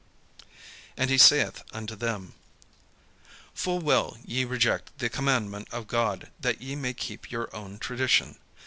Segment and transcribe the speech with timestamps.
[0.97, 2.33] And he said unto them:
[3.53, 8.37] "Full well ye reject the commandment of God, that ye may keep your own tradition.